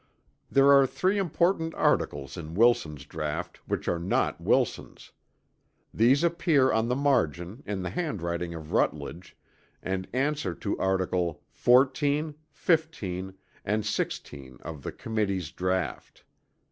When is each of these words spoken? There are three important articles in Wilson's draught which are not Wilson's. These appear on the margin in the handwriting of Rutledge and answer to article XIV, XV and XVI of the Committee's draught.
There 0.49 0.71
are 0.73 0.87
three 0.87 1.19
important 1.19 1.75
articles 1.75 2.35
in 2.35 2.55
Wilson's 2.55 3.05
draught 3.05 3.57
which 3.67 3.87
are 3.87 3.99
not 3.99 4.41
Wilson's. 4.41 5.11
These 5.93 6.23
appear 6.23 6.71
on 6.71 6.87
the 6.87 6.95
margin 6.95 7.61
in 7.67 7.83
the 7.83 7.91
handwriting 7.91 8.55
of 8.55 8.71
Rutledge 8.71 9.37
and 9.79 10.07
answer 10.11 10.55
to 10.55 10.75
article 10.79 11.43
XIV, 11.55 12.33
XV 12.55 13.35
and 13.63 13.83
XVI 13.83 14.59
of 14.61 14.81
the 14.81 14.91
Committee's 14.91 15.51
draught. 15.51 16.23